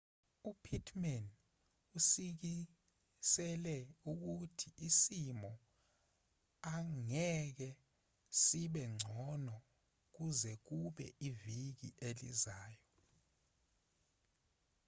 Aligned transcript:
upittman 0.51 1.25
usikisele 1.97 3.77
ukuthi 4.11 4.69
isimo 4.87 5.51
angeke 6.73 7.69
sibe 8.41 8.83
ngcono 8.95 9.55
kuze 10.15 10.51
kube 10.65 11.05
iviki 11.29 11.89
elizayo 12.07 12.85